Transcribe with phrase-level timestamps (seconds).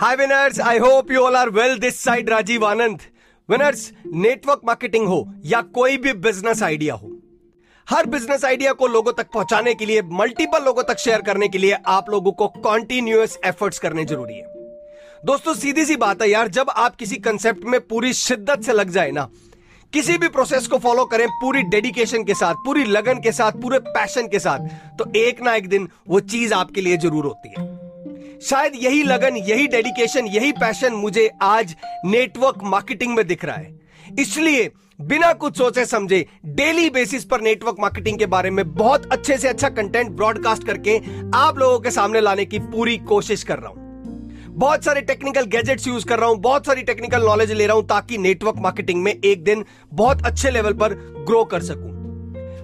[0.00, 3.02] Hi winners I hope you all are well this side Rajeev Anand
[3.48, 7.10] winners network marketing हो या कोई भी business idea हो
[7.88, 11.58] हर business idea को लोगों तक पहुँचाने के लिए मल्टीपल लोगों तक शेयर करने के
[11.58, 14.44] लिए आप लोगों को कॉन्टिन्यूस एफर्ट्स करने ज़रूरी है।
[15.24, 18.90] दोस्तों, सीधी सी बात है यार, जब आप किसी कंसेप्ट में पूरी शिद्दत से लग
[18.90, 19.28] जाए ना,
[19.92, 23.78] किसी भी प्रोसेस को फॉलो करें पूरी डेडिकेशन के साथ, पूरी लगन के साथ, पूरे
[23.80, 24.68] पैशन के साथ
[24.98, 27.75] तो एक ना एक दिन वो चीज़ आपके लिए ज़रूर होती है।
[28.46, 31.74] शायद यही लगन, यही डेडिकेशन यही पैशन मुझे आज
[32.06, 36.24] नेटवर्क मार्केटिंग में दिख रहा है। इसलिए बिना कुछ सोचे समझे
[36.56, 40.96] डेली बेसिस पर नेटवर्क मार्केटिंग के बारे में बहुत अच्छे से अच्छा कंटेंट ब्रॉडकास्ट करके
[41.34, 43.84] आप लोगों के सामने लाने की पूरी कोशिश कर रहा हूँ।
[44.50, 47.86] बहुत सारे टेक्निकल गैजेट्स यूज़ कर रहा हूँ, बहुत सारी टेक्निकल नॉलेज ले रहा हूँ
[47.88, 50.94] ताकि नेटवर्क मार्केटिंग में एक दिन बहुत अच्छे लेवल पर
[51.26, 51.95] ग्रो कर सकूँ।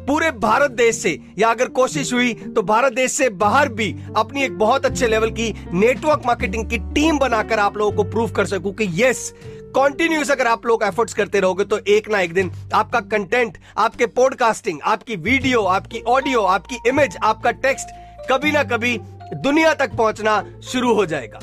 [0.06, 4.45] पूरे भारत देश से, या अगर कोशिश हुई तो भारत देश से बाहर भी अपनी
[4.45, 8.47] एक बहुत अच्छे लेवल की नेटवर्क मार्केटिंग की टीम बनाकर आप लोगों को प्रूव कर
[8.47, 9.33] सकूँ कि यस
[9.75, 14.06] कॉन्टिन्यूस अगर आप लोग एफर्ट्स करते रहोगे तो एक ना एक दिन आपका कंटेंट आपके
[14.19, 18.98] पॉडकास्टिंग आपकी वीडियो आपकी ऑडियो आपकी इमेज आपका टेक्स्ट कभी ना कभी
[19.34, 21.39] दुनिया तक पहुँचना शुरू हो जाएगा।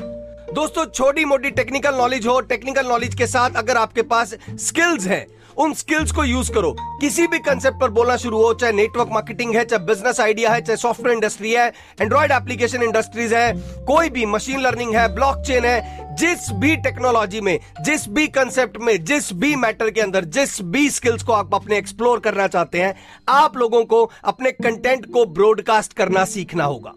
[0.53, 5.25] दोस्तों छोटी मोटी टेक्निकल नॉलेज हो टेक्निकल नॉलेज के साथ अगर आपके पास स्किल्स हैं
[5.59, 9.55] उन स्किल्स को यूज़ करो। किसी भी कंसेप्ट पर बोलना शुरू हो, चाहे नेटवर्क मार्केटिंग
[9.55, 13.53] है, चाहे बिज़नेस आइडिया है, चाहे सॉफ्टवेयर इंडस्ट्री है एंड्रॉइड एप्लीकेशन इंडस्ट्रीज़ है,
[13.85, 19.05] कोई भी मशीन लर्निंग है ब्लॉकचेन है, जिस भी टेक्नोलॉजी में, जिस भी कंसेप्ट में,
[19.05, 22.95] जिस भी मैटर के अंदर, जिस भी स्किल्स को आप अपने एक्सप्लोर करना चाहते हैं,
[23.29, 26.93] आप लोगों को अपने कंटेंट को ब्रॉडकास्ट करना सीखना होगा।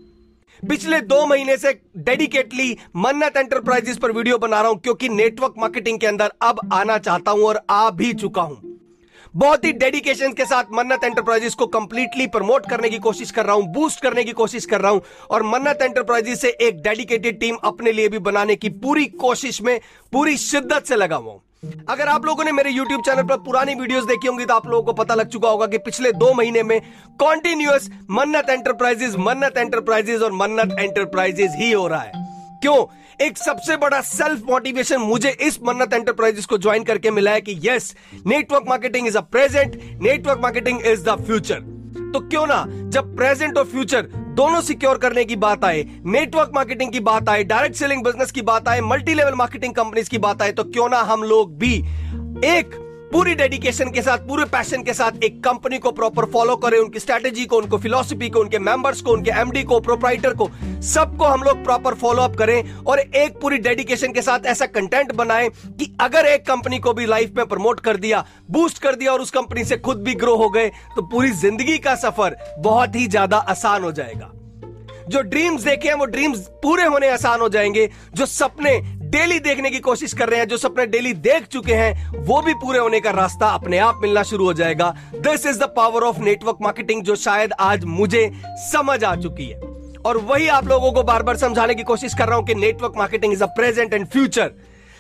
[0.63, 5.99] पिछले दो महीने से डेडिकेटली मन्नत एंटरप्राइजेस पर वीडियो बना रहा हूँ, क्योंकि नेटवर्क मार्केटिंग
[6.01, 8.61] के अंदर अब आना चाहता हूँ और आ भी चुका हूँ।
[9.35, 13.55] बहुत ही डेडिकेशन के साथ मन्नत एंटरप्राइजेस को कंप्लीटली प्रमोट करने की कोशिश कर रहा
[13.57, 17.57] हूँ बूस्ट करने की कोशिश कर रहा हूँ और मन्नत एंटरप्राइजेस से एक डेडिकेटेड टीम
[17.65, 19.81] अपने लिए भी बनाने की पूरी कोशिश में,
[20.13, 23.75] पूरी शिद्दत से लगा हुआ हूँ। अगर आप लोगों ने मेरे YouTube चैनल पर पुरानी
[23.75, 26.63] वीडियोस देखी होंगी तो आप लोगों को पता लग चुका होगा कि पिछले दो महीने
[26.63, 26.81] में
[27.21, 32.13] कॉन्टिन्यूस मन्नत एंटरप्राइजेस मन्नत एंटरप्राइजेस और मन्नत एंटरप्राइजेस ही हो रहा है।
[32.63, 32.85] क्यों?
[33.27, 37.59] एक सबसे बड़ा सेल्फ मोटिवेशन मुझे इस मन्नत एंटरप्राइजेस को ज्वाइन करके मिला है कि
[37.65, 37.95] yes
[38.27, 41.72] network marketing is a present network marketing is the future
[42.13, 46.93] तो क्यों ना जब प्रेजेंट और फ्यूचर दोनों सिक्योर करने की बात आए नेटवर्क मार्केटिंग
[46.93, 50.43] की बात आए डायरेक्ट सेलिंग बिज़नेस की बात आए मल्टी लेवल मार्केटिंग कंपनीज़ की बात
[50.43, 51.75] आए तो क्यों ना हम लोग भी
[52.47, 52.79] एक
[53.13, 56.99] पूरी डेडिकेशन के साथ, पूरे पैशन के साथ एक कंपनी को प्रॉपर फॉलो करें, उनकी
[56.99, 60.49] स्ट्रेटेजी को, उनको फिलोसफी को, उनके मेंबर्स को, उनके एमडी को प्रोप्राइटर को,
[60.83, 65.13] सबको हम लोग प्रॉपर फॉलो अप करें और एक पूरी डेडिकेशन के साथ ऐसा कंटेंट
[65.13, 69.13] बनाएँ कि अगर एक कंपनी को भी लाइफ में प्रमोट कर दिया बूस्ट कर दिया
[69.13, 72.97] और उस कंपनी से खुद भी ग्रो हो गए तो पूरी ज़िंदगी का सफ़र बहुत
[72.97, 74.33] ही ज़्यादा आसान हो जाएगा।
[75.09, 78.77] जो ड्रीम्स देखे हैं, वो ड्रीम्स पूरे होने आसान हो जाएँगे। जो सपने
[79.13, 82.55] डेली देखने की कोशिश कर रहे हैं। जो सपने डेली देख चुके हैं, वो भी
[82.55, 86.21] पूरे होने का रास्ता अपने आप मिलना शुरू हो जाएगा। This is the power of
[86.21, 88.31] network marketing जो शायद आज मुझे
[88.73, 89.61] समझ आ चुकी है।
[90.01, 92.93] और वही आप लोगों को बार बार समझाने की कोशिश कर रहा हूँ कि network
[92.97, 94.51] marketing is a present and future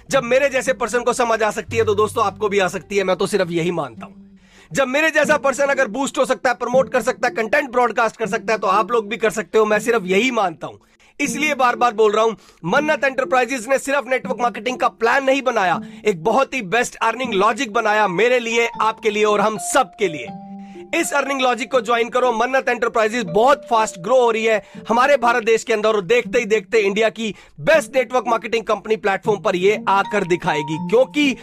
[0.08, 2.96] जब मेरे जैसे पर्सन को समझ आ सकती है तो दोस्तों आपको भी आ सकती
[2.96, 4.38] है, मैं तो सिर्फ़ यही मानता हूँ।
[4.70, 8.16] जब मेरे जैसा पर्सन अगर बूस्ट हो सकता है प्रमोट कर सकता है कंटेंट ब्रॉडकास्ट
[8.16, 10.78] कर सकता है तो आप लोग भी कर सकते हो, मैं सिर्फ़ यही मानता हूँ।
[11.22, 15.42] इसलिए बार बार बोल रहा हूँ, मन्नत एंटरप्राइजेस ने सिर्फ़ नेटवर्क मार्केटिंग का प्लान नहीं
[15.42, 19.92] बनाया, एक बहुत ही बेस्ट अर्निंग लॉजिक बनाया मेरे लिए, आपके लिए और हम सब
[19.98, 20.28] के लिए।
[20.94, 25.16] इस अर्निंग लॉजिक को ज्वाइन करो, मन्नत एंटरप्राइजेस बहुत फास्ट ग्रो हो रही है। हमारे
[25.16, 29.40] भारत देश के अंदर और देखते ही देखते इंडिया की best network marketing company platform
[29.42, 31.36] पर ये आकर दिखाएगी, क्योंकि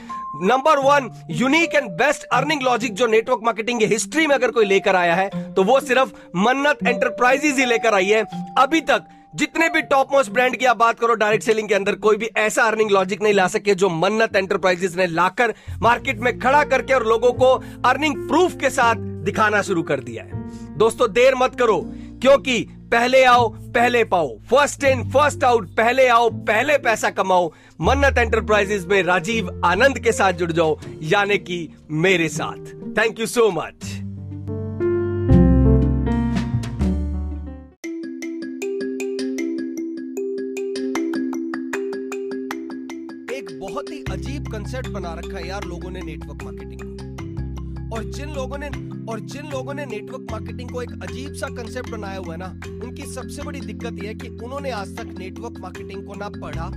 [0.44, 4.66] number one unique and best earning logic जो नेटवर्क मार्केटिंग की हिस्ट्री में अगर कोई
[4.66, 8.24] लेकर आया है तो वो सिर्फ़ मन्नत एंटरप्राइजेस ही लेकर आई है।
[8.58, 11.96] अभी तक जितने भी टॉप मोस्ट ब्रांड की आप बात करो डायरेक्ट सेलिंग के अंदर
[11.96, 16.40] कोई भी ऐसा अर्निंग लॉजिक नहीं ला सके जो मन्नत एंटरप्राइजेस ने लाकर मार्केट में
[16.40, 17.52] खड़ा करके और लोगों को
[17.86, 20.32] अर्निंग प्रूफ के साथ दिखाना शुरू कर दिया है।
[20.78, 21.82] दोस्तों, देर मत करो,
[22.22, 22.60] क्योंकि
[22.92, 27.52] पहले आओ, पहले पाओ। फ़र्स्ट इन फ़र्स्ट आउट पहले आओ, पहले पैसा कमाओ।
[27.82, 33.26] मन्नत एंटरप्राइजेस में राजीव आनंद के साथ जुड़ जाओ, यानी कि मेरे साथ। Thank you
[33.26, 34.09] so much
[44.70, 48.68] concept बना रखा है यार लोगों ने नेटवर्क मार्केटिंग को। और जिन लोगों ने
[49.12, 52.50] और जिन लोगों ने नेटवर्क मार्केटिंग को एक अजीब सा कंसेप्ट बनाया हुआ है ना,
[52.84, 56.72] उनकी सबसे बड़ी दिक्कत यह है कि उन्होंने आज तक नेटवर्क मार्केटिंग को ना पढ़ा,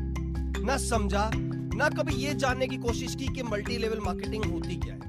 [0.64, 1.30] ना समझा,
[1.74, 5.00] ना कभी ये जानने की कोशिश की कि मल्टी लेवल मार्केटिंग होती क्या है।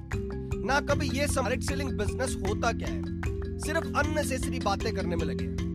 [0.66, 3.02] ना कभी ये सेलिंग बिज़नेस होता क्या है।
[3.60, 5.73] सिर्फ़ अननेसेसरी बातें करने में लगे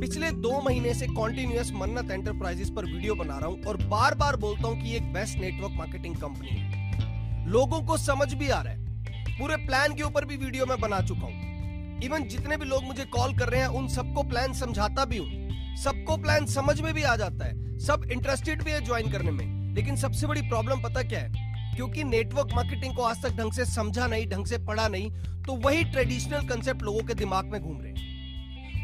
[0.00, 4.36] पिछले दो महीने से कॉन्टिन्यूस मन्नत एंटरप्राइजेस पर वीडियो बना रहा हूँ और बार बार
[4.36, 8.72] बोलता हूँ कि एक बेस्ट नेटवर्क मार्केटिंग कंपनी है। लोगों को समझ भी आ रहा
[8.72, 12.84] है। पूरे प्लान के ऊपर भी वीडियो में बना चुका हूँ। इवन जितने भी लोग
[12.84, 16.94] मुझे कॉल कर रहे हैं, उन सबको प्लान समझाता भी हूँ। सबको प्लान समझ में
[16.94, 20.80] भी आ जाता है। सब इंटरेस्टेड भी है ज्वाइन करने में। लेकिन सबसे बड़ी प्रॉब्लम
[20.80, 21.74] पता क्या है?
[21.76, 25.10] क्योंकि नेटवर्क मार्केटिंग को आज तक ढंग से समझा नहीं, ढंग से पढ़ा नहीं
[25.46, 28.07] तो वही ट्रेडिशनल कंसेप्ट लोगों के दिमाग में घूम रहे हैं।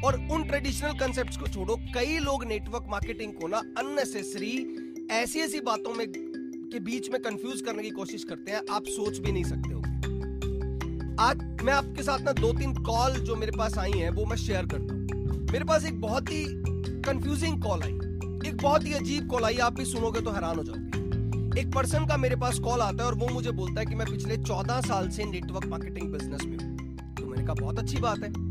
[0.05, 5.61] और उन ट्रेडिशनल कंसेप्ट को छोड़ो। कई लोग नेटवर्क मार्केटिंग को ना अननेसेसरी ऐसी ऐसी
[5.61, 9.45] बातों में के बीच में कंफ्यूज करने की कोशिश करते हैं, आप सोच भी नहीं
[9.45, 9.81] सकते हो
[11.21, 14.37] आज मैं आपके साथ ना दो तीन कॉल जो मेरे पास आई हैं, वो मैं
[14.37, 16.45] शेयर करता हूँ। मेरे पास एक बहुत ही
[17.03, 17.93] कंफ्यूजिंग कॉल आई।
[18.49, 22.07] एक बहुत ही अजीब कॉल आई, आप भी सुनोगे तो हैरान हो जाओगे। एक पर्सन
[22.07, 24.81] का मेरे पास कॉल आता है और वो मुझे बोलता है कि मैं पिछले चौदह
[24.81, 28.44] साल से नेटवर्क मार्केटिंग बिज़नेस में हूँ। तो मैंने कहा, बहुत अच्छी बात है।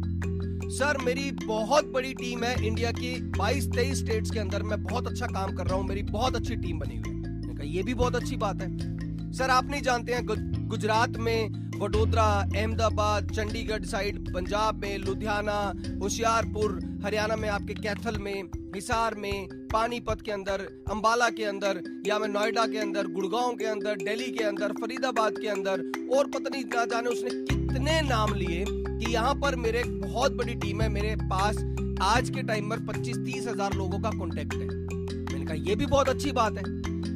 [0.74, 5.26] सर, मेरी बहुत बड़ी टीम है इंडिया की। 22-23 स्टेट्स के अंदर मैं बहुत अच्छा
[5.26, 8.16] काम कर रहा हूँ। मेरी बहुत अच्छी टीम बनी हुई है। कहा, ये भी बहुत
[8.16, 10.26] अच्छी बात है। सर, आप नहीं जानते हैं
[10.70, 11.50] गुजरात में
[11.80, 18.44] वडोदरा, अहमदाबाद, चंडीगढ़ साइड पंजाब में, लुधियाना, होशियारपुर, हरियाणा में, आपके कैथल में,
[18.76, 23.66] हिसार में, पानीपत के अंदर, अंबाला के अंदर, या मैं नोएडा के अंदर, गुड़गांव के
[23.66, 28.34] अंदर, दिल्ली के अंदर, फरीदाबाद के अंदर, और पता नहीं, ना जाने उसने कितने नाम
[28.34, 28.83] लिए।
[29.14, 31.58] यहाँ पर मेरे बहुत बड़ी टीम है, मेरे पास
[32.02, 35.86] आज के टाइम पर पच्चीस, तीस हज़ार लोगों का कॉन्टेक्ट है। मैंने कहा, ये भी
[35.86, 36.64] बहुत अच्छी बात है।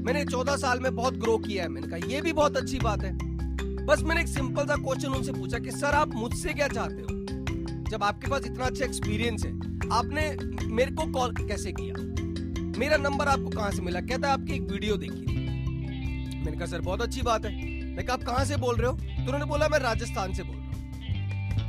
[0.04, 3.04] मैंने चौदह साल में बहुत ग्रो किया है। मैंने कहा, ये भी बहुत अच्छी बात
[3.04, 3.18] है।
[3.86, 7.08] बस मैंने एक सिंपल सा क्वेश्चन उनसे पूछा कि, सर, आप मुझसे क्या चाहते हो?
[7.90, 9.52] जब आपके पास इतना अच्छा एक्सपीरियंस है,
[9.92, 11.94] आपने मेरे को कॉल कैसे किया?
[12.80, 14.02] मेरा नंबर आपको कहाँ से मिला?
[14.02, 15.26] कहता है, आपकी एक वीडियो देखी
[16.46, 17.52] मैंने कहा, सर, बहुत अच्छी बात है।
[17.96, 18.98] मैं कहा, आप कहाँ से बोल रहे हो?
[18.98, 20.57] तो उन्होंने बोला, मैं राजस्थान से बोल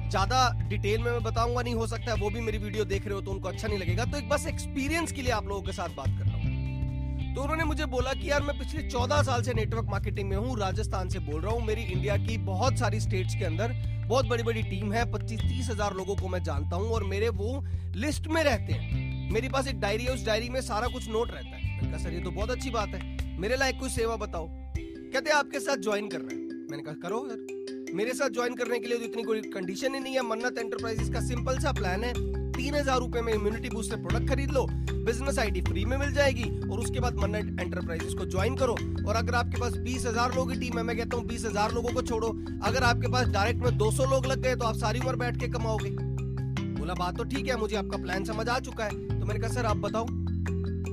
[0.08, 3.14] ज़्यादा डिटेल में मैं बताऊँगा, नहीं हो सकता है, वो भी मेरी वीडियो देख रहे
[3.14, 5.72] हो तो उनको अच्छा नहीं लगेगा। तो एक बस एक्सपीरियंस के लिए आप लोगों के
[5.72, 9.42] साथ बात कर रहा हूँ। तो उन्होंने मुझे बोला कि यार, मैं पिछले चौदह साल
[9.42, 13.00] से नेटवर्क मार्केटिंग में हूँ, राजस्थान से बोल रहा हूँ। मेरी इंडिया की बहुत सारी
[13.00, 13.72] स्टेट्स के अंदर
[14.08, 17.28] बहुत बड़ी बड़ी टीम है, पच्चीस तीस हज़ार लोगों को मैं जानता हूँ और मेरे
[17.28, 17.64] वो
[17.96, 21.30] लिस्ट में रहते हैं। मेरे पास एक डायरी है, उस डायरी में सारा कुछ नोट
[21.30, 24.48] रहता है। कहा, सर, ये तो बहुत अच्छी बात है। मेरे लायक कोई सेवा बताओ।
[24.48, 27.46] कहते आपके साथ ज्वाइन कर रहे हैं। मैंने कहा, करो सर
[27.94, 31.08] मेरे साथ ज्वाइन करने के लिए तो इतनी कोई कंडीशन ही नहीं है। मन्नत एंटरप्राइजेस
[31.10, 32.12] का सिंपल सा प्लान है।
[32.52, 34.66] तीन हज़ार रुपए में इम्यूनिटी बूस्टर प्रोडक्ट खरीद लो।
[35.04, 38.72] बिज़नेस आईडी फ्री में मिल जाएगी और उसके बाद मन्नत एंटरप्राइजेस को ज्वाइन करो।
[39.08, 41.72] और अगर आपके पास बीस हज़ार लोगों की टीम है, मैं कहता हूँ बीस हज़ार
[41.74, 42.28] लोगों को छोड़ो।
[42.62, 45.40] अगर आपके पास डायरेक्ट में दो सौ लोग लग गए तो आप सारी उम्र बैठ
[45.40, 49.26] के कमाओगे। बोला, बात तो ठीक है, मुझे आपका प्लान समझ आ चुका है। तो
[49.26, 50.04] मैंने कहा, सर, आप बताओ।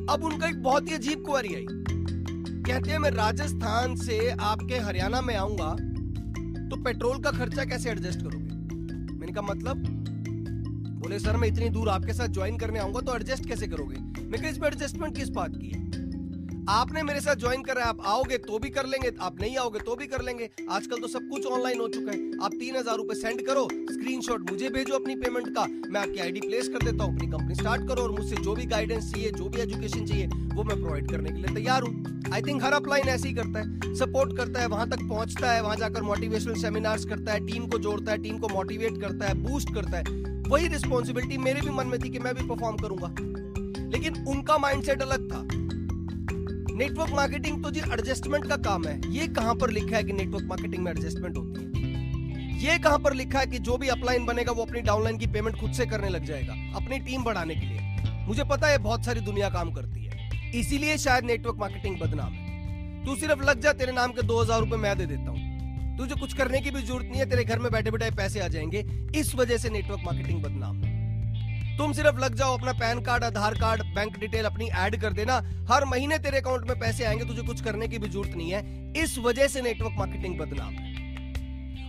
[0.09, 5.21] अब उनका एक बहुत ही अजीब क्वारी आई। कहते हैं, मैं राजस्थान से आपके हरियाणा
[5.21, 5.75] में आऊँगा
[6.69, 8.53] तो पेट्रोल का खर्चा कैसे एडजस्ट करोगे?
[9.13, 9.77] मैंने कहा मतलब?
[11.03, 14.21] बोले, सर, मैं इतनी दूर आपके साथ ज्वाइन करने आऊँगा तो एडजस्ट कैसे करोगे?
[14.21, 15.84] मैं इसमें एडजस्टमेंट किस बात की है?
[16.69, 19.79] आपने मेरे साथ ज्वाइन करा है, आप आओगे तो भी कर लेंगे, आप नहीं आओगे
[19.79, 22.95] तो भी कर लेंगे। आजकल तो सब कुछ ऑनलाइन हो चुका है। आप तीन हज़ार
[22.97, 27.03] रूपए सेंड करो स्क्रीनशॉट मुझे भेजो अपनी पेमेंट का, मैं आपकी आईडी प्लेस कर देता
[27.03, 30.27] हूँ, अपनी कंपनी स्टार्ट करो और मुझसे जो भी गाइडेंस चाहिए, जो भी एजुकेशन चाहिए,
[30.55, 33.59] वो मैं प्रोवाइड करने के लिए तैयार हूँ। आई थिंक हर अपलाइन ऐसे ही करता
[33.59, 37.67] है सपोर्ट करता है, वहाँ तक पहुँचता है, वहाँ जाकर मोटिवेशनल सेमिनार्स करता है टीम
[37.67, 40.03] को जोड़ता है टीम को मोटिवेट करता है बूस्ट करता है।
[40.49, 43.15] वही रिस्पॉन्सिबिलिटी मेरे भी मन में थी कि मैं भी परफॉर्म करूँगा।
[43.89, 45.47] लेकिन उनका माइंडसेट अलग था।
[46.75, 50.45] नेटवर्क मार्केटिंग तो जी एडजस्टमेंट का काम है। ये कहाँ पर लिखा है कि नेटवर्क
[50.45, 52.63] मार्केटिंग में एडजस्टमेंट होती है?
[52.63, 55.55] ये कहाँ पर लिखा है कि जो भी अपलाइन बनेगा, वो अपनी डाउनलाइन की पेमेंट
[55.57, 57.79] खुद से करने लग जाएगा, अपनी टीम बढ़ाने के लिए।
[58.27, 63.05] मुझे पता है, बहुत सारी दुनिया काम करती है। इसीलिए शायद नेटवर्क मार्केटिंग बदनाम है।
[63.05, 66.15] तू सिर्फ़ लग जा, तेरे नाम के दो हज़ार रुपए मैं दे देता हूँ। तुझे
[66.15, 68.85] कुछ करने की भी ज़रूरत नहीं है, तेरे घर में बैठे बैठे पैसे आ जाएँगे।
[69.15, 70.84] इस वजह से नेटवर्क मार्केटिंग बदनाम है।
[71.77, 75.41] तुम सिर्फ़ लग जाओ अपना PAN card, Aadhaar card, bank detail अपनी ऐड कर देना।
[75.71, 78.93] हर महीने तेरे अकाउंट में पैसे आएँगे, तुझे कुछ करने की भी ज़रूरत नहीं है।
[78.97, 80.95] इस वजह से नेटवर्क मार्केटिंग बदनाम है।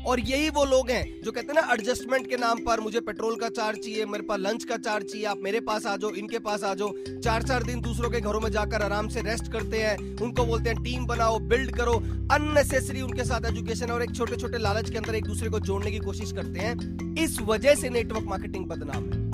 [0.04, 3.36] और यही वो लोग हैं जो कहते हैं ना एडजस्टमेंट के नाम पर मुझे पेट्रोल
[3.36, 6.38] का चार्ज चाहिए, मेरे पास लंच का चार्ज चाहिए, आप मेरे पास आ जाओ, इनके
[6.38, 6.92] पास आ जाओ।
[7.24, 10.70] चार चार दिन दूसरों के घरों में जाकर आराम से रेस्ट करते हैं। उनको बोलते
[10.70, 11.92] हैं टीम बनाओ बिल्ड करो।
[12.32, 15.90] अननेसेसरी उनके साथ एजुकेशन और एक छोटे छोटे लालच के अंदर एक दूसरे को जोड़ने
[15.90, 19.25] की कोशिश करते हैं। इस वजह से नेटवर्क मार्केटिंग बदनाम है।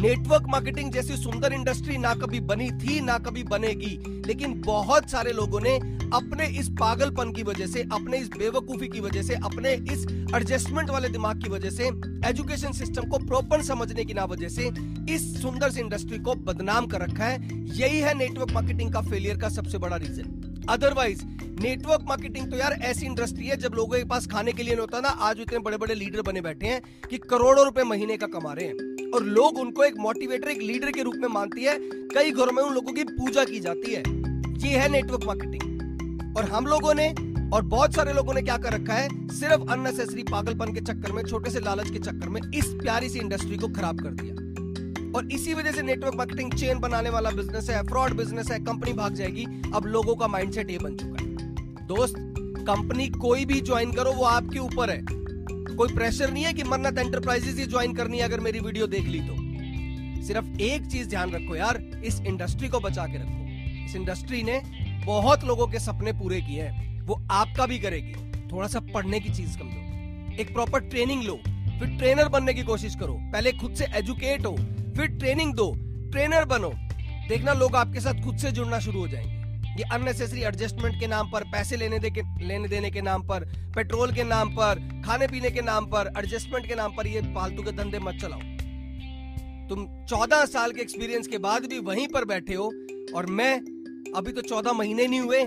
[0.00, 5.32] नेटवर्क मार्केटिंग जैसी सुंदर इंडस्ट्री ना कभी बनी थी, ना कभी बनेगी। लेकिन बहुत सारे
[5.32, 5.74] लोगों ने
[6.14, 10.90] अपने इस पागलपन की वजह से, अपने इस बेवकूफ़ी की वजह से, अपने इस एडजस्टमेंट
[10.90, 11.88] वाले दिमाग की वजह से
[12.28, 14.70] एजुकेशन सिस्टम को प्रॉपर समझने की ना वजह से,
[15.14, 19.38] इस सुंदर सी इंडस्ट्री को बदनाम कर रखा है। यही है नेटवर्क मार्केटिंग का फेलियर
[19.38, 21.24] का सबसे बड़ा रीजन अदरवाइज़
[21.60, 24.80] नेटवर्क मार्केटिंग तो यार ऐसी इंडस्ट्री है, जब लोगों के पास खाने के लिए नहीं
[24.80, 26.80] होता ना, आज इतने बड़े बड़े लीडर बने बैठे हैं
[27.10, 30.90] कि करोड़ों रुपए महीने का कमा रहे हैं। और लोग उनको एक मोटिवेटर एक लीडर
[30.90, 34.02] के रूप में मानती है। कई घरों में उन लोगों की पूजा की जाती है।
[34.70, 37.14] ये है नेटवर्क मार्केटिंग और हम लोगों ने
[37.54, 39.28] और बहुत सारे लोगों ने क्या कर रखा है?
[39.28, 43.18] सिर्फ़ अननेसेसरी पागलपन के चक्कर में, छोटे से लालच के चक्कर में इस प्यारी सी
[43.18, 44.34] इंडस्ट्री को खराब कर दिया।
[45.18, 48.92] और इसी वजह से नेटवर्क मार्केटिंग चेन बनाने वाला बिज़नेस है फ्रॉड बिज़नेस है कंपनी
[48.92, 51.30] भाग जाएगी। अब लोगों का माइंडसेट ये बन चुका है।
[51.86, 52.14] दोस्त
[52.58, 55.19] कंपनी कोई भी ज्वाइन करो, वो आपके ऊपर है।
[55.74, 59.04] कोई प्रेशर नहीं है कि मन्नत एंटरप्राइजेस ही ज्वाइन करनी है अगर मेरी वीडियो देख
[59.04, 59.50] ली तो।
[60.26, 63.40] सिर्फ़ एक चीज़ ध्यान रखो यार, इस इंडस्ट्री को बचा के रखो।
[63.84, 64.62] इस इंडस्ट्री ने
[65.06, 68.12] बहुत लोगों के सपने पूरे किए हैं। वो आपका भी करेगी।
[68.52, 69.80] थोड़ा सा पढ़ने की चीज़ कम दो।
[70.42, 74.56] एक प्रॉपर ट्रेनिंग लो। फिर ट्रेनर बनने की कोशिश करो। पहले खुद से एजुकेट हो।
[74.96, 75.74] फिर ट्रेनिंग दो।
[76.12, 76.72] ट्रेनर बनो।
[77.28, 79.39] देखना लोग आपके साथ खुद से जुड़ना शुरू हो जाएँगे।
[79.70, 83.44] ये अननेसेसरी एडजस्टमेंट के नाम पर, पैसे लेने दे के, लेने देने के नाम पर
[83.74, 87.62] पेट्रोल के नाम पर, खाने पीने के नाम पर एडजस्टमेंट के नाम पर ये फालतू
[87.62, 88.40] के धंधे मत चलाओ।
[89.68, 92.72] तुम चौदह साल के एक्सपीरियंस के बाद भी वहीं पर बैठे हो
[93.16, 93.54] और मैं
[94.16, 95.42] अभी तो चौदह महीने नहीं हुए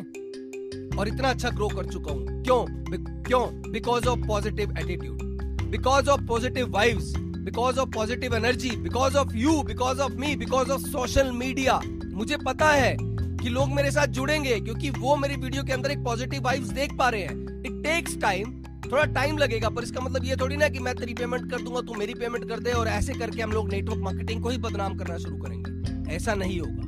[0.97, 2.65] और इतना अच्छा ग्रो कर चुका हूँ। क्यों?
[3.23, 3.45] क्यों?
[3.71, 5.21] Because of positive attitude
[5.71, 10.71] because of positive vibes because of positive energy because of you because of me because
[10.71, 12.95] of social media मुझे पता है
[13.43, 16.93] कि लोग मेरे साथ जुड़ेंगे, क्योंकि वो मेरी वीडियो के अंदर एक पॉजिटिव वाइब्स देख
[16.93, 20.69] पा रहे हैं। इट टेक्स टाइम थोड़ा टाइम लगेगा, पर इसका मतलब ये थोड़ी ना
[20.69, 23.51] कि मैं तेरी पेमेंट कर दूँगा, तू मेरी पेमेंट कर दे, और ऐसे करके हम
[23.51, 26.83] लोग नेटवर्क मार्केटिंग को ही बदनाम करना शुरू करेंगे। ऐसा नहीं होगा।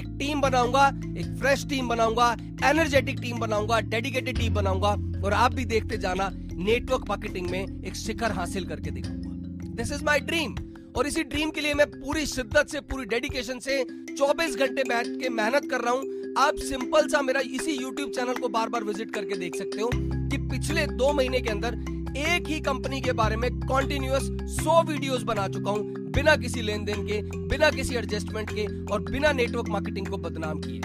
[0.00, 0.86] एक टीम बनाऊँगा,
[1.18, 4.90] एक फ्रेश टीम बनाऊँगा एनर्जेटिक टीम बनाऊँगा डेडिकेटेड टीम बनाऊँगा,
[5.24, 10.04] और आप भी देखते जाना नेटवर्क मार्केटिंग में एक शिखर हासिल करके दिखाऊँगा। दिस इज़
[10.04, 10.54] माई ड्रीम
[10.96, 15.06] और इसी ड्रीम के लिए मैं पूरी शिद्दत से, पूरी डेडिकेशन से 24 घंटे बैठ
[15.20, 18.84] के मेहनत कर रहा हूँ। आप सिंपल सा मेरा इसी YouTube चैनल को बार बार
[18.84, 21.74] विज़िट करके देख सकते हो कि पिछले दो महीने के अंदर
[22.18, 26.84] एक ही कंपनी के बारे में कॉन्टिन्यूस 100 वीडियोस बना चुका हूँ, बिना किसी लेन
[26.84, 30.80] देन के, बिना किसी एडजस्टमेंट के और बिना नेटवर्क मार्केटिंग को बदनाम किए।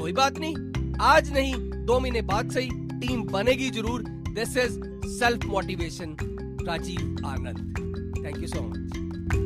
[0.00, 0.56] कोई बात नहीं,
[1.02, 1.54] आज नहीं,
[1.84, 2.68] दो महीने बाद सही
[3.00, 4.78] टीम बनेगी ज़रूर। This is
[5.08, 6.16] self motivation
[6.68, 8.24] Rajiv Anand.
[8.24, 9.36] Thank you so much Hi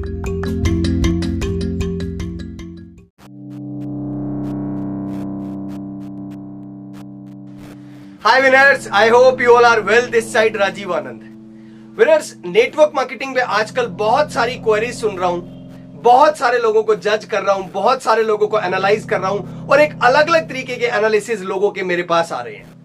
[8.40, 10.08] winners, I hope you all are well.
[10.08, 11.22] This side Rajiv Anand.
[11.96, 15.42] Winners network marketing में आजकल बहुत सारी क्वेरीज सुन रहा हूँ
[16.02, 19.30] बहुत सारे लोगों को जज कर रहा हूँ बहुत सारे लोगों को एनालाइज कर रहा
[19.30, 22.76] हूँ और एक अलग अलग तरीके के एनालिसिस लोगों के मेरे पास आ रहे हैं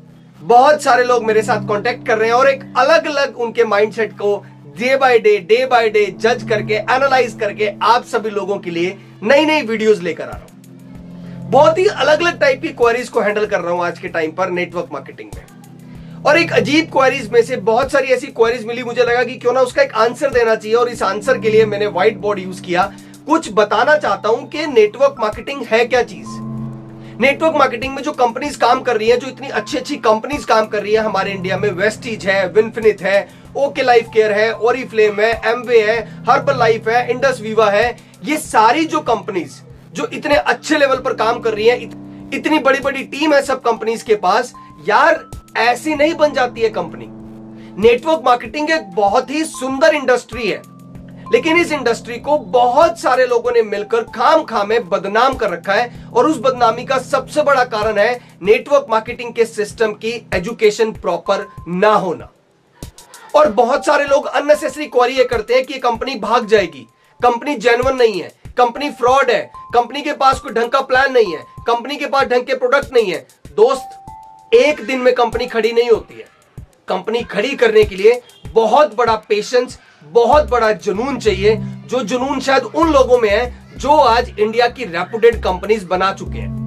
[0.42, 4.14] बहुत सारे लोग मेरे साथ कांटेक्ट कर रहे हैं और एक अलग अलग उनके माइंडसेट
[4.14, 4.36] को
[4.80, 8.98] day by day day by day जज करके एनालाइज करके आप सभी लोगों के लिए
[9.24, 13.22] नई नई वीडियोस लेकर आ रहा हूँ। बहुत ही अलग अलग टाइप की क्वेरीज को
[13.22, 17.30] हैंडल कर रहा हूँ आज के टाइम पर नेटवर्क मार्केटिंग में। और एक अजीब क्वेरीज
[17.32, 20.30] में से बहुत सारी ऐसी क्वेरीज मिली, मुझे लगा कि क्यों ना उसका एक आंसर
[20.30, 22.92] देना चाहिए और इस आंसर के लिए मैंने व्हाइट बोर्ड यूज़ किया।
[23.28, 26.28] कुछ बताना चाहता हूँ कि नेटवर्क मार्केटिंग है क्या चीज़?
[27.22, 30.68] नेटवर्क मार्केटिंग में जो कंपनीज़ काम कर रही है, जो इतनी अच्छी अच्छी कंपनीज़ काम
[30.68, 34.84] कर रही है, हमारे इंडिया में वेस्टीज है विनफिनिट है ओके लाइफ केयर है ओरी
[34.84, 39.62] फ्लेम है एमवे है हर्बल लाइफ है इंडस वीवा है ये सारी जो कंपनीज़
[39.94, 41.92] जो इतने अच्छे लेवल पर काम कर रही है इत,
[42.34, 44.54] इतनी बड़ी बड़ी टीम है सब कंपनीज़ के पास
[44.88, 45.26] यार
[45.58, 47.08] ऐसी नहीं बन जाती है कंपनी।
[47.82, 50.62] नेटवर्क मार्केटिंग एक बहुत ही सुंदर इंडस्ट्री है
[51.34, 56.10] लेकिन इस इंडस्ट्री को बहुत सारे लोगों ने मिलकर खाम खाम बदनाम कर रखा है
[56.16, 61.48] और उस बदनामी का सबसे बड़ा कारण है नेटवर्क मार्केटिंग के सिस्टम की एजुकेशन प्रॉपर
[61.68, 62.33] ना होना।
[63.36, 66.88] और बहुत सारे लोग अननेसेसरी क्वारी ये करते हैं कि कंपनी भाग जाएगी।
[67.24, 71.34] कंपनी जेनवन नहीं है। कंपनी फ्रॉड है। कंपनी के पास कोई ढंग का प्लान नहीं
[71.34, 74.00] है। कंपनी के पास ढंग के प्रोडक्ट नहीं है। दोस्त,
[74.54, 76.26] एक दिन में कंपनी खड़ी नहीं होती है।
[76.88, 82.64] कंपनी खड़ी करने के लिए बहुत बड़ा पेशेंस बहुत बड़ा जुनून चाहिए, जो जुनून शायद
[82.64, 86.63] उन लोगों में है जो आज इंडिया की रेपुटेड कंपनीज़ बना चुके हैं।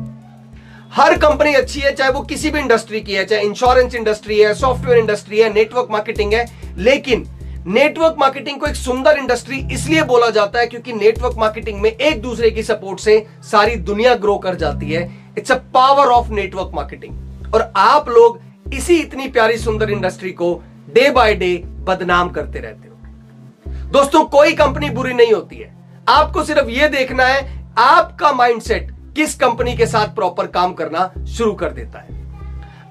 [0.97, 4.53] हर कंपनी अच्छी है, चाहे वो किसी भी इंडस्ट्री की है, चाहे इंश्योरेंस इंडस्ट्री है
[4.55, 7.25] सॉफ्टवेयर इंडस्ट्री है नेटवर्क मार्केटिंग है, लेकिन
[7.67, 12.23] नेटवर्क मार्केटिंग को एक सुंदर इंडस्ट्री इसलिए बोला जाता है क्योंकि नेटवर्क मार्केटिंग में एक
[12.23, 15.05] दूसरे की सपोर्ट से सारी दुनिया ग्रो कर जाती है।
[15.39, 18.41] It's a power of network marketing और आप लोग
[18.75, 20.55] इसी इतनी प्यारी सुंदर इंडस्ट्री को
[20.89, 25.75] डे बाय डे बदनाम करते रहते हो। दोस्तों, कोई कंपनी बुरी नहीं होती है।
[26.09, 27.49] आपको सिर्फ़ यह देखना है,
[27.79, 32.17] आपका माइंडसेट किस कंपनी के साथ प्रॉपर काम करना शुरू कर देता है?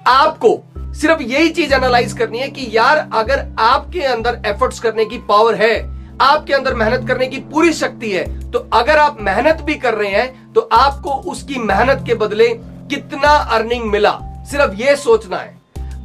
[0.06, 0.48] आपको
[0.94, 5.54] सिर्फ़ यही चीज़ एनालाइज करनी है कि यार, अगर आपके अंदर एफर्ट्स करने की पावर
[5.54, 5.74] है,
[6.22, 10.10] आपके अंदर मेहनत करने की पूरी शक्ति है तो अगर आप मेहनत भी कर रहे
[10.10, 12.48] हैं तो आपको उसकी मेहनत के बदले
[12.90, 14.18] कितना अर्निंग मिला?
[14.50, 15.54] सिर्फ़ ये सोचना है।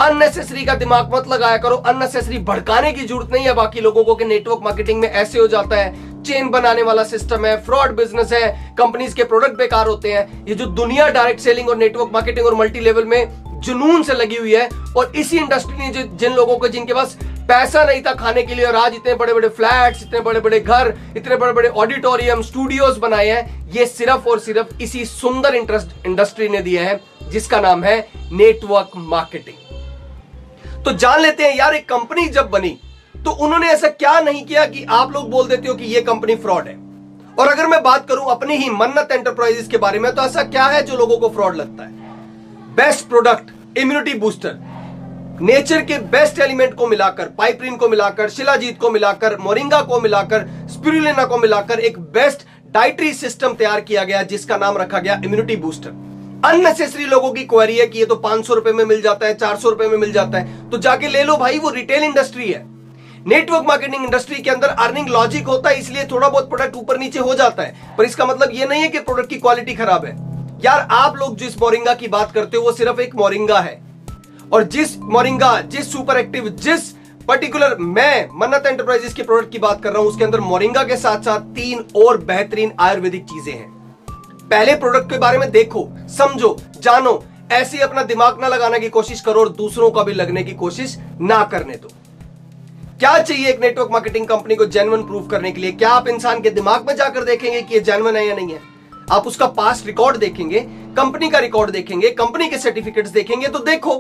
[0.02, 4.16] अननेसेसरी का दिमाग मत लगाया करो। अननेसेसरी भड़काने की ज़रूरत नहीं है बाकी लोगों को
[4.16, 8.32] कि नेटवर्क मार्केटिंग में ऐसे हो जाता है चेन बनाने वाला सिस्टम है फ्रॉड बिज़नेस
[8.34, 12.46] है कंपनीज़ के प्रोडक्ट बेकार होते हैं। ये जो दुनिया डायरेक्ट सेलिंग और नेटवर्क मार्केटिंग
[12.46, 16.34] और मल्टी लेवल में जुनून से लगी हुई है और इसी इंडस्ट्री ने जो जिन
[16.34, 19.50] लोगों को जिनके पास पैसा नहीं था खाने के लिए और आज इतने बड़े बड़े
[19.50, 24.40] फ्लैट्स इतने बड़े बड़े घर, इतने बड़े बड़े ऑडिटोरियम स्टूडियोज बनाए हैं, ये सिर्फ़ और
[24.40, 27.98] सिर्फ़ इसी सुंदर इंटरेस्ट इंडस्ट्री ने दिया है, जिसका नाम है
[28.32, 32.78] नेटवर्क मार्केटिंग तो जान लेते हैं यार, एक कंपनी जब बनी
[33.26, 36.36] तो उन्होंने ऐसा क्या नहीं किया कि आप लोग बोल देते हो कि ये कंपनी
[36.36, 36.76] फ्रॉड है?
[37.40, 40.66] और अगर मैं बात करूँ अपनी ही मन्नत एंटरप्राइजेस के बारे में तो ऐसा क्या
[40.66, 41.92] है जो लोगों को फ्रॉड लगता है?
[42.76, 44.58] Best product immunity booster
[45.42, 50.48] nature के बेस्ट एलिमेंट को मिलाकर पाइप्रीन को मिलाकर शिलाजीत को मिलाकर मोरिंगा को मिलाकर
[50.72, 55.56] स्पिरुलिना को मिलाकर एक बेस्ट डाइटरी सिस्टम तैयार किया गया, जिसका नाम रखा गया इम्यूनिटी
[55.56, 55.90] बूस्टर
[56.46, 59.34] अननेसेसरी लोगों की क्वेरी है कि ये तो पाँच सौ रुपए में मिल जाता है,
[59.34, 62.52] चार सौ रुपए में मिल जाता है। तो जाके ले लो भाई, वो रिटेल इंडस्ट्री
[62.52, 62.66] है।
[63.28, 67.20] नेटवर्क मार्केटिंग इंडस्ट्री के अंदर अर्निंग लॉजिक होता है, इसलिए थोड़ा बहुत प्रोडक्ट ऊपर नीचे
[67.20, 70.16] हो जाता है। पर इसका मतलब ये नहीं है कि प्रोडक्ट की क्वालिटी खराब है।
[70.64, 73.80] यार, आप लोग जिस मोरिंगा की बात करते हो, वो सिर्फ़ एक मोरिंगा है।
[74.54, 76.90] और जिस मोरिंगा जिस सुपर एक्टिव जिस
[77.28, 80.98] पर्टिकुलर मैं मन्नत एंटरप्राइजेस के प्रोडक्ट की बात कर रहा हूँ, उसके अंदर मोरिंगा के
[80.98, 83.70] साथ साथ तीन और बेहतरीन आयुर्वेदिक चीज़ें हैं।
[84.50, 89.22] पहले प्रोडक्ट के बारे में देखो, समझो, जानो, ऐसे अपना दिमाग ना लगाने की कोशिश
[89.22, 91.90] करो और दूसरों का भी लगने की कोशिश ना करने दो।
[93.02, 95.72] क्या चाहिए एक नेटवर्क मार्केटिंग कंपनी को जेनवन प्रूफ करने के लिए?
[95.72, 98.60] क्या आप इंसान के दिमाग में जाकर देखेंगे कि ये जेनवन है या नहीं है?
[99.12, 100.60] आप उसका पास रिकॉर्ड देखेंगे
[100.98, 103.98] कंपनी का रिकॉर्ड देखेंगे कंपनी के सर्टिफिकेट्स देखेंगे तो देखो।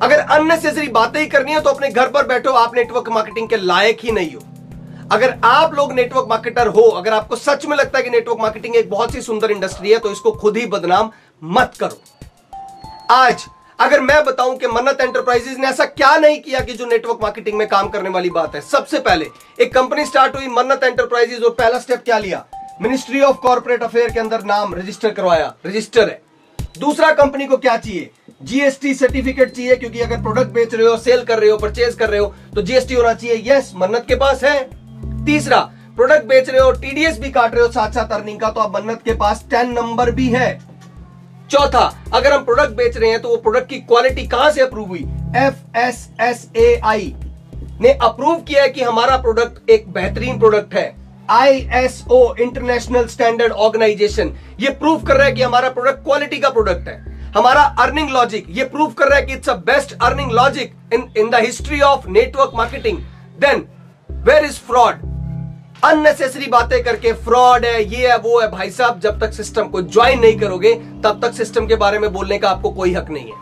[0.00, 3.56] अगर अननेसेसरी बातें ही करनी है तो अपने घर पर बैठो, आप नेटवर्क मार्केटिंग के
[3.56, 4.42] लायक ही नहीं हो।
[5.12, 8.76] अगर आप लोग नेटवर्क मार्केटर हो, अगर आपको सच में लगता है कि नेटवर्क मार्केटिंग
[8.76, 11.10] एक बहुत ही सुंदर इंडस्ट्री है तो इसको खुद ही बदनाम
[11.42, 12.00] मत करो।
[13.12, 13.46] आज
[13.82, 17.56] अगर मैं बताऊँ कि मन्नत एंटरप्राइजेज ने ऐसा क्या नहीं किया कि जो नेटवर्क मार्केटिंग
[17.58, 18.60] में काम करने वाली बात है?
[18.60, 19.26] सबसे पहले,
[19.60, 22.44] एक कंपनी स्टार्ट हुई, मन्नत एंटरप्राइजेज और पहला स्टेप क्या लिया?
[22.82, 26.20] मिनिस्ट्री ऑफ़ कॉर्पोरेट अफेयर के अंदर नाम रजिस्टर करवाया। रजिस्टर है।
[26.78, 28.10] दूसरा कंपनी को क्या चाहिए?
[28.42, 32.10] जीएसटी सर्टिफिकेट चाहिए, क्योंकि अगर प्रोडक्ट बेच रहे हो सेल कर रहे हो परचेज कर
[32.10, 34.58] रहे हो तो जीएसटी होना चाहिए। यस मन्नत के पास है।
[35.26, 35.60] तीसरा
[35.96, 38.76] प्रोडक्ट बेच रहे हो टीडीएस भी काट रहे हो साथ साथ अर्निंग का तो अब
[38.76, 40.60] मन्नत के पास टेन नंबर भी है।
[41.50, 44.88] चौथा, अगर हम प्रोडक्ट बेच रहे हैं तो वो प्रोडक्ट की क्वालिटी कहाँ से अप्रूव
[44.88, 45.04] हुई?
[45.36, 47.14] F S S A I
[47.80, 50.94] ने अप्रूव किया है कि हमारा प्रोडक्ट एक बेहतरीन प्रोडक्ट है।
[51.30, 56.88] आईएसओ इंटरनेशनल स्टैंडर्ड ऑर्गेनाइजेशन ये प्रूव कर रहा है कि हमारा प्रोडक्ट क्वालिटी का प्रोडक्ट
[56.88, 57.00] है।
[57.36, 61.08] हमारा अर्निंग लॉजिक ये प्रूव कर रहा है कि it's a best earning logic in
[61.16, 62.98] in the history of network marketing
[63.40, 63.64] then
[64.10, 65.11] where is fraud
[65.84, 69.82] unnecessary बातें करके फ्रॉड है, ये है, वो है। भाई साहब, जब तक सिस्टम को
[69.82, 73.24] ज्वाइन नहीं करोगे, तब तक सिस्टम के बारे में बोलने का आपको कोई हक नहीं
[73.24, 73.32] है।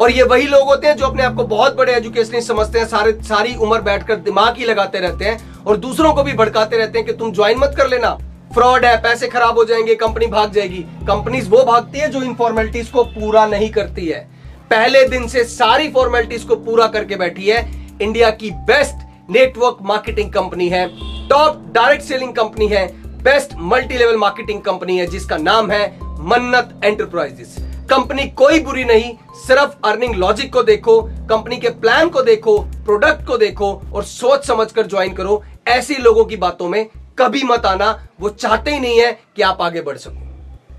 [0.00, 2.86] और ये वही लोग होते हैं जो अपने आप को बहुत बड़े एजुकेशनिस्ट समझते हैं,
[2.86, 6.98] सारे सारी उम्र बैठकर दिमाग ही लगाते रहते हैं और दूसरों को भी भड़काते रहते
[6.98, 8.18] हैं कि तुम ज्वाइन मत कर लेना।
[8.54, 12.34] फ्रॉड है, पैसे खराब हो जाएँगे कंपनी भाग जाएगी। कंपनीज़ वो भागती है जो इन
[12.34, 14.28] फॉर्मेलिटीज को पूरा नहीं करती है।
[14.70, 20.32] पहले दिन से सारी फॉर्मेलिटीज को पूरा करके बैठी है। इंडिया की बेस्ट नेटवर्क मार्केटिंग
[20.32, 22.86] कंपनी है। टॉप डायरेक्ट सेलिंग कंपनी है
[23.22, 27.56] best multi level marketing company है, जिसका नाम है मन्नत एंटरप्राइजेस
[27.90, 33.26] कंपनी कोई बुरी नहीं, सिर्फ़ अर्निंग लॉजिक को देखो कंपनी के प्लान को देखो प्रोडक्ट
[33.26, 35.42] को देखो और सोच समझकर ज्वाइन करो.
[35.68, 36.86] ऐसे लोगों की बातों में
[37.18, 37.90] कभी मत आना,
[38.20, 40.26] वो चाहते ही नहीं है कि आप आगे बढ़ सको.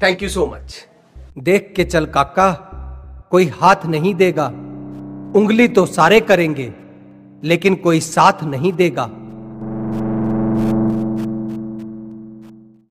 [0.04, 0.86] थैंक यू सो मच
[1.40, 2.52] देख के चल काका,
[3.32, 4.48] कोई हाथ नहीं देगा.
[5.36, 6.72] उंगली तो सारे करेंगे,
[7.44, 9.10] लेकिन कोई साथ नहीं देगा.